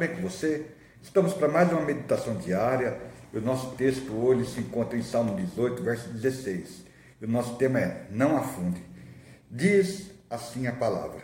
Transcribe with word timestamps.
Bem 0.00 0.14
com 0.14 0.22
você? 0.22 0.64
Estamos 1.02 1.34
para 1.34 1.46
mais 1.46 1.70
uma 1.70 1.82
meditação 1.82 2.34
diária. 2.36 2.98
E 3.34 3.36
o 3.36 3.42
nosso 3.42 3.72
texto 3.76 4.14
hoje 4.14 4.50
se 4.50 4.60
encontra 4.60 4.96
em 4.96 5.02
Salmo 5.02 5.36
18, 5.36 5.82
verso 5.82 6.08
16. 6.08 6.86
E 7.20 7.26
o 7.26 7.28
nosso 7.28 7.56
tema 7.56 7.80
é: 7.80 8.06
Não 8.10 8.34
afunde. 8.34 8.82
Diz 9.50 10.10
assim 10.30 10.66
a 10.66 10.72
palavra: 10.72 11.20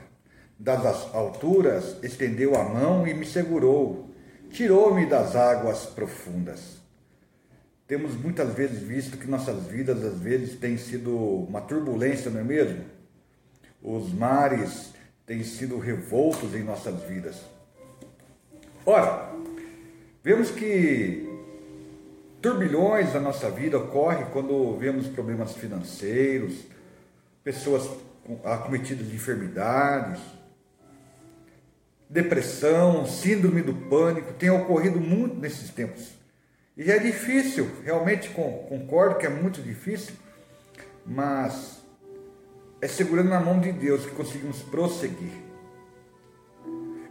Das 0.59 0.85
alturas 1.15 1.97
estendeu 2.03 2.55
a 2.55 2.65
mão 2.65 3.09
e 3.09 3.15
me 3.15 3.25
segurou, 3.25 4.11
tirou-me 4.51 5.07
das 5.07 5.35
águas 5.35 5.87
profundas. 5.87 6.77
Temos 7.87 8.15
muitas 8.15 8.53
vezes 8.53 8.83
visto 8.83 9.17
que 9.17 9.27
nossas 9.27 9.69
vidas 9.69 10.05
às 10.05 10.21
vezes 10.21 10.55
têm 10.59 10.77
sido 10.77 11.17
uma 11.17 11.63
turbulência, 11.63 12.31
não 12.31 12.41
é 12.41 12.45
mesmo? 12.45 12.85
Os 13.83 14.13
mares 14.13 14.93
têm 15.25 15.43
sido 15.43 15.79
revoltos 15.79 16.55
em 16.55 16.63
nossas 16.63 17.03
vidas. 17.05 17.56
Ora, 18.89 19.33
vemos 20.23 20.53
que 20.53 21.29
turbilhões 22.41 23.13
na 23.13 23.19
nossa 23.19 23.51
vida 23.51 23.77
ocorrem 23.77 24.27
quando 24.27 24.77
vemos 24.77 25.09
problemas 25.09 25.55
financeiros, 25.55 26.55
pessoas 27.43 27.91
acometidas 28.45 29.09
de 29.09 29.17
enfermidades, 29.17 30.21
depressão, 32.09 33.05
síndrome 33.07 33.61
do 33.61 33.75
pânico, 33.75 34.33
tem 34.35 34.51
ocorrido 34.51 35.01
muito 35.01 35.35
nesses 35.35 35.69
tempos. 35.71 36.13
E 36.77 36.89
é 36.89 36.99
difícil, 37.01 37.69
realmente 37.83 38.29
concordo 38.29 39.17
que 39.17 39.27
é 39.27 39.31
muito 39.31 39.61
difícil, 39.61 40.15
mas 41.05 41.83
é 42.81 42.87
segurando 42.87 43.31
na 43.31 43.41
mão 43.41 43.59
de 43.59 43.73
Deus 43.73 44.07
que 44.07 44.13
conseguimos 44.13 44.63
prosseguir. 44.63 45.33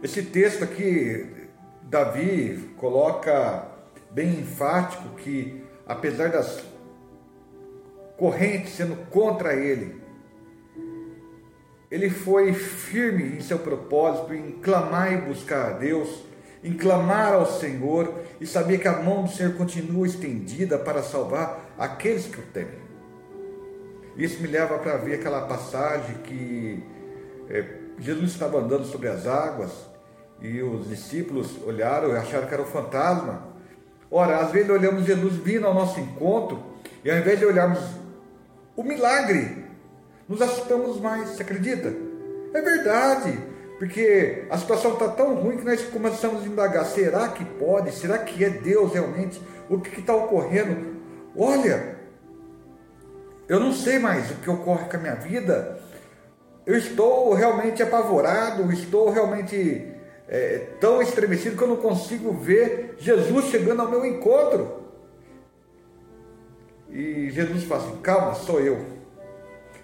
Esse 0.02 0.22
texto 0.22 0.64
aqui, 0.64 1.45
Davi 1.86 2.74
coloca 2.76 3.68
bem 4.10 4.40
enfático 4.40 5.10
que, 5.16 5.62
apesar 5.86 6.30
das 6.30 6.64
correntes 8.16 8.74
sendo 8.74 8.96
contra 9.06 9.54
ele, 9.54 10.02
ele 11.88 12.10
foi 12.10 12.52
firme 12.52 13.36
em 13.36 13.40
seu 13.40 13.60
propósito 13.60 14.34
em 14.34 14.52
clamar 14.60 15.12
e 15.12 15.18
buscar 15.18 15.66
a 15.66 15.72
Deus, 15.74 16.24
em 16.64 16.72
clamar 16.72 17.34
ao 17.34 17.46
Senhor 17.46 18.12
e 18.40 18.46
saber 18.46 18.78
que 18.78 18.88
a 18.88 19.00
mão 19.00 19.22
do 19.22 19.30
Senhor 19.30 19.54
continua 19.54 20.08
estendida 20.08 20.76
para 20.76 21.04
salvar 21.04 21.72
aqueles 21.78 22.26
que 22.26 22.40
o 22.40 22.42
temem. 22.42 22.84
Isso 24.16 24.42
me 24.42 24.48
leva 24.48 24.76
para 24.78 24.96
ver 24.96 25.20
aquela 25.20 25.42
passagem 25.42 26.16
que 26.24 26.82
é, 27.48 27.64
Jesus 28.00 28.32
estava 28.32 28.58
andando 28.58 28.86
sobre 28.86 29.06
as 29.06 29.24
águas 29.24 29.95
e 30.40 30.62
os 30.62 30.88
discípulos 30.88 31.56
olharam 31.66 32.10
e 32.10 32.16
acharam 32.16 32.46
que 32.46 32.54
era 32.54 32.62
o 32.62 32.66
fantasma. 32.66 33.48
Ora, 34.10 34.38
às 34.38 34.50
vezes 34.50 34.70
olhamos 34.70 35.04
Jesus 35.04 35.34
vindo 35.34 35.66
ao 35.66 35.74
nosso 35.74 35.98
encontro 35.98 36.62
e 37.04 37.10
ao 37.10 37.16
invés 37.16 37.38
de 37.38 37.46
olharmos 37.46 37.80
o 38.76 38.82
milagre, 38.82 39.64
nos 40.28 40.40
assustamos 40.42 41.00
mais. 41.00 41.30
Você 41.30 41.42
acredita? 41.42 41.92
É 42.52 42.60
verdade, 42.60 43.38
porque 43.78 44.46
a 44.50 44.58
situação 44.58 44.92
está 44.94 45.08
tão 45.08 45.34
ruim 45.34 45.56
que 45.56 45.64
nós 45.64 45.82
começamos 45.82 46.44
a 46.44 46.46
indagar: 46.46 46.84
será 46.84 47.28
que 47.28 47.44
pode? 47.44 47.92
Será 47.92 48.18
que 48.18 48.44
é 48.44 48.50
Deus 48.50 48.92
realmente? 48.92 49.40
O 49.68 49.80
que 49.80 50.00
está 50.00 50.14
ocorrendo? 50.14 50.96
Olha, 51.36 51.96
eu 53.48 53.60
não 53.60 53.72
sei 53.72 53.98
mais 53.98 54.30
o 54.30 54.34
que 54.36 54.50
ocorre 54.50 54.88
com 54.88 54.96
a 54.96 55.00
minha 55.00 55.14
vida. 55.14 55.80
Eu 56.64 56.76
estou 56.76 57.32
realmente 57.32 57.82
apavorado, 57.82 58.72
estou 58.72 59.10
realmente 59.10 59.95
é, 60.28 60.66
tão 60.80 61.00
estremecido 61.00 61.56
que 61.56 61.62
eu 61.62 61.68
não 61.68 61.76
consigo 61.76 62.32
ver 62.32 62.96
Jesus 62.98 63.46
chegando 63.46 63.82
ao 63.82 63.90
meu 63.90 64.04
encontro. 64.04 64.84
E 66.90 67.30
Jesus 67.30 67.64
fala 67.64 67.82
assim: 67.82 67.96
calma, 67.98 68.34
sou 68.34 68.60
eu. 68.60 68.84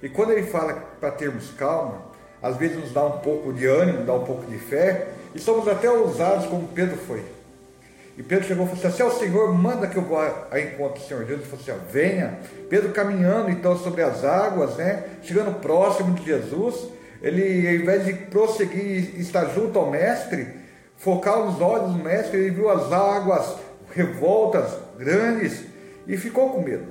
E 0.03 0.09
quando 0.09 0.33
ele 0.33 0.45
fala 0.45 0.75
para 1.01 1.13
termos 1.13 1.51
calma, 1.53 2.03
às 2.43 2.57
vezes 2.57 2.77
nos 2.77 2.93
dá 2.93 3.05
um 3.05 3.19
pouco 3.19 3.53
de 3.53 3.67
ânimo, 3.67 4.05
dá 4.05 4.15
um 4.15 4.25
pouco 4.25 4.45
de 4.47 4.59
fé, 4.59 5.09
e 5.35 5.39
somos 5.39 5.69
até 5.69 5.89
ousados 5.89 6.47
como 6.47 6.69
Pedro 6.69 6.97
foi. 6.97 7.23
E 8.19 8.23
Pedro 8.23 8.47
chegou 8.47 8.67
e 8.67 8.69
falou 8.69 8.85
assim: 8.85 8.97
Se 8.97 9.03
é 9.03 9.05
o 9.05 9.11
Senhor, 9.13 9.55
manda 9.55 9.87
que 9.87 9.97
eu 9.97 10.03
vá 10.03 10.49
a 10.51 10.61
encontro 10.61 11.01
do 11.01 11.07
Senhor. 11.07 11.25
Jesus 11.25 11.47
falou 11.47 11.61
assim: 11.61 11.87
Venha. 11.91 12.39
Pedro 12.69 12.91
caminhando 12.91 13.51
então 13.51 13.77
sobre 13.79 14.03
as 14.03 14.25
águas, 14.25 14.77
né? 14.77 15.05
Chegando 15.23 15.61
próximo 15.61 16.15
de 16.15 16.25
Jesus, 16.25 16.89
ele, 17.23 17.69
ao 17.69 17.75
invés 17.75 18.05
de 18.05 18.15
prosseguir 18.15 19.15
e 19.17 19.21
estar 19.21 19.47
junto 19.47 19.79
ao 19.79 19.91
Mestre, 19.91 20.49
focar 20.97 21.39
os 21.41 21.61
olhos 21.61 21.97
no 21.97 22.03
Mestre, 22.03 22.39
ele 22.39 22.51
viu 22.51 22.69
as 22.69 22.93
águas 22.93 23.57
revoltas, 23.95 24.77
grandes, 24.99 25.65
e 26.07 26.17
ficou 26.17 26.51
com 26.51 26.63
medo. 26.63 26.87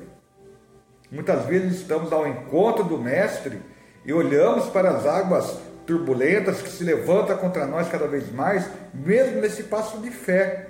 Muitas 1.11 1.45
vezes 1.45 1.81
estamos 1.81 2.13
ao 2.13 2.25
encontro 2.25 2.85
do 2.85 2.97
Mestre 2.97 3.59
e 4.05 4.13
olhamos 4.13 4.67
para 4.67 4.91
as 4.91 5.05
águas 5.05 5.59
turbulentas 5.85 6.61
que 6.61 6.69
se 6.69 6.83
levantam 6.85 7.37
contra 7.37 7.65
nós 7.65 7.89
cada 7.89 8.07
vez 8.07 8.31
mais, 8.31 8.65
mesmo 8.93 9.41
nesse 9.41 9.63
passo 9.63 9.97
de 9.97 10.09
fé. 10.09 10.67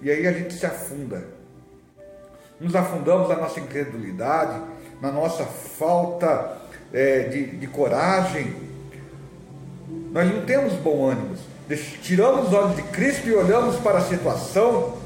E 0.00 0.10
aí 0.10 0.26
a 0.26 0.32
gente 0.32 0.54
se 0.54 0.64
afunda. 0.64 1.24
Nos 2.60 2.76
afundamos 2.76 3.28
na 3.28 3.36
nossa 3.36 3.58
incredulidade, 3.58 4.62
na 5.00 5.10
nossa 5.10 5.44
falta 5.44 6.58
é, 6.92 7.20
de, 7.24 7.56
de 7.56 7.66
coragem. 7.66 8.71
Nós 10.12 10.30
não 10.30 10.44
temos 10.44 10.74
bom 10.74 11.08
ânimo. 11.08 11.34
Tiramos 12.02 12.48
os 12.48 12.52
olhos 12.52 12.76
de 12.76 12.82
Cristo 12.82 13.26
e 13.26 13.34
olhamos 13.34 13.76
para 13.76 13.98
a 13.98 14.02
situação 14.02 14.98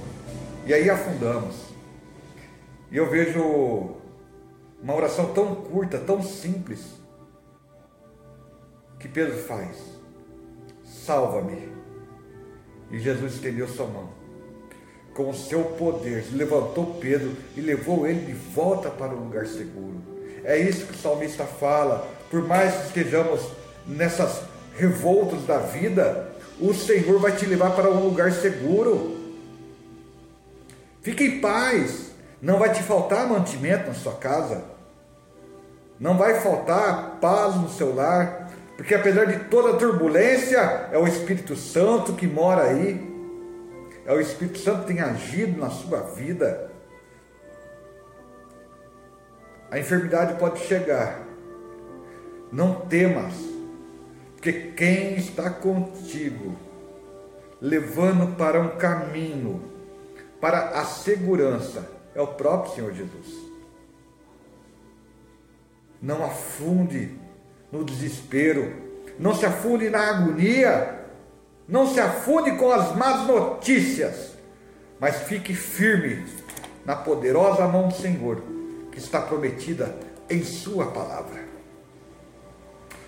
e 0.66 0.74
aí 0.74 0.90
afundamos. 0.90 1.54
E 2.90 2.96
eu 2.96 3.08
vejo 3.08 3.94
uma 4.82 4.94
oração 4.94 5.32
tão 5.32 5.54
curta, 5.54 5.96
tão 5.96 6.20
simples, 6.22 6.80
que 8.98 9.06
Pedro 9.06 9.38
faz: 9.38 9.76
Salva-me. 10.84 11.68
E 12.90 12.98
Jesus 12.98 13.34
estendeu 13.34 13.68
sua 13.68 13.86
mão 13.86 14.08
com 15.14 15.30
o 15.30 15.34
seu 15.34 15.64
poder, 15.64 16.26
levantou 16.32 16.98
Pedro 17.00 17.34
e 17.56 17.60
levou 17.60 18.06
ele 18.06 18.26
de 18.26 18.34
volta 18.34 18.90
para 18.90 19.14
o 19.14 19.24
lugar 19.24 19.46
seguro. 19.46 20.02
É 20.44 20.58
isso 20.58 20.86
que 20.86 20.92
o 20.92 20.98
salmista 20.98 21.44
fala. 21.44 22.06
Por 22.30 22.46
mais 22.46 22.74
que 22.74 22.86
estejamos 22.88 23.40
nessas 23.86 24.42
revoltas 24.76 25.44
da 25.44 25.58
vida, 25.58 26.32
o 26.60 26.72
Senhor 26.72 27.18
vai 27.18 27.32
te 27.32 27.46
levar 27.46 27.70
para 27.70 27.90
um 27.90 28.04
lugar 28.04 28.32
seguro. 28.32 29.16
Fique 31.02 31.24
em 31.24 31.40
paz. 31.40 32.12
Não 32.40 32.58
vai 32.58 32.72
te 32.72 32.82
faltar 32.82 33.28
mantimento 33.28 33.88
na 33.88 33.94
sua 33.94 34.14
casa. 34.14 34.64
Não 35.98 36.16
vai 36.16 36.40
faltar 36.40 37.18
paz 37.20 37.56
no 37.56 37.68
seu 37.68 37.94
lar. 37.94 38.50
Porque 38.76 38.94
apesar 38.94 39.24
de 39.24 39.44
toda 39.44 39.70
a 39.70 39.76
turbulência, 39.76 40.88
é 40.92 40.98
o 40.98 41.06
Espírito 41.06 41.56
Santo 41.56 42.12
que 42.12 42.26
mora 42.26 42.64
aí 42.64 43.16
é 44.06 44.12
o 44.14 44.20
Espírito 44.20 44.58
Santo 44.58 44.82
que 44.82 44.94
tem 44.94 45.00
agido 45.00 45.60
na 45.60 45.68
sua 45.68 46.00
vida. 46.00 46.70
A 49.68 49.78
enfermidade 49.80 50.38
pode 50.38 50.60
chegar. 50.60 51.22
Não 52.52 52.82
temas, 52.82 53.34
porque 54.36 54.72
quem 54.76 55.16
está 55.16 55.50
contigo, 55.50 56.54
levando 57.60 58.36
para 58.36 58.60
um 58.60 58.76
caminho, 58.76 59.72
para 60.40 60.78
a 60.78 60.84
segurança, 60.84 61.90
é 62.14 62.20
o 62.20 62.28
próprio 62.28 62.74
Senhor 62.74 62.92
Jesus. 62.92 63.26
Não 66.00 66.24
afunde 66.24 67.18
no 67.72 67.82
desespero, 67.82 68.72
não 69.18 69.34
se 69.34 69.46
afunde 69.46 69.88
na 69.88 70.10
agonia, 70.10 71.06
não 71.66 71.92
se 71.92 71.98
afunde 71.98 72.52
com 72.52 72.70
as 72.70 72.94
más 72.94 73.26
notícias, 73.26 74.34
mas 75.00 75.22
fique 75.22 75.54
firme 75.54 76.24
na 76.84 76.94
poderosa 76.94 77.66
mão 77.66 77.88
do 77.88 77.94
Senhor, 77.94 78.42
que 78.92 78.98
está 78.98 79.20
prometida 79.20 79.96
em 80.28 80.44
Sua 80.44 80.86
palavra. 80.92 81.45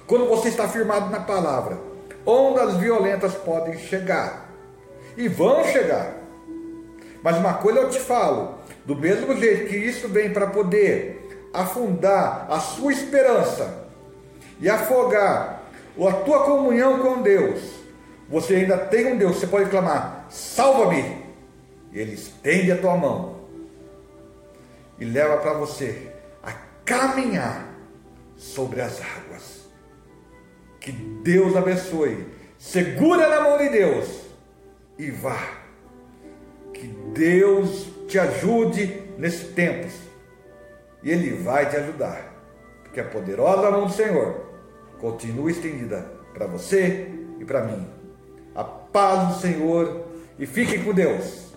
Quando 0.08 0.26
você 0.26 0.48
está 0.48 0.66
firmado 0.66 1.10
na 1.10 1.20
palavra, 1.20 1.78
ondas 2.24 2.78
violentas 2.78 3.34
podem 3.34 3.78
chegar 3.78 4.48
e 5.18 5.28
vão 5.28 5.62
chegar. 5.66 6.14
Mas 7.22 7.36
uma 7.36 7.52
coisa 7.54 7.80
eu 7.80 7.90
te 7.90 8.00
falo: 8.00 8.54
do 8.86 8.96
mesmo 8.96 9.36
jeito 9.36 9.68
que 9.68 9.76
isso 9.76 10.08
vem 10.08 10.32
para 10.32 10.46
poder 10.46 11.50
afundar 11.52 12.46
a 12.48 12.58
sua 12.58 12.90
esperança 12.90 13.84
e 14.58 14.70
afogar 14.70 15.62
a 16.00 16.12
tua 16.24 16.42
comunhão 16.42 17.00
com 17.00 17.20
Deus, 17.20 17.60
você 18.30 18.54
ainda 18.54 18.78
tem 18.78 19.12
um 19.12 19.18
Deus, 19.18 19.36
você 19.36 19.46
pode 19.46 19.68
clamar: 19.68 20.24
salva-me. 20.30 21.28
E 21.92 21.98
Ele 21.98 22.14
estende 22.14 22.72
a 22.72 22.78
tua 22.78 22.96
mão 22.96 23.40
e 24.98 25.04
leva 25.04 25.36
para 25.36 25.52
você 25.52 26.10
a 26.42 26.52
caminhar 26.82 27.74
sobre 28.36 28.80
as 28.80 29.02
águas. 29.02 29.57
Que 30.88 30.92
Deus 30.92 31.54
abençoe. 31.54 32.26
Segura 32.58 33.28
na 33.28 33.42
mão 33.42 33.58
de 33.58 33.68
Deus 33.68 34.22
e 34.98 35.10
vá. 35.10 35.38
Que 36.72 36.86
Deus 37.12 37.88
te 38.06 38.18
ajude 38.18 39.02
nesses 39.18 39.52
tempos. 39.52 39.92
E 41.02 41.10
Ele 41.10 41.42
vai 41.42 41.68
te 41.68 41.76
ajudar. 41.76 42.32
Porque 42.82 43.00
a 43.00 43.04
poderosa 43.04 43.70
mão 43.70 43.84
do 43.84 43.92
Senhor 43.92 44.46
continua 44.98 45.50
estendida 45.50 46.10
para 46.32 46.46
você 46.46 47.06
e 47.38 47.44
para 47.44 47.64
mim. 47.64 47.86
A 48.54 48.64
paz 48.64 49.28
do 49.28 49.40
Senhor 49.42 50.06
e 50.38 50.46
fiquem 50.46 50.82
com 50.82 50.94
Deus. 50.94 51.47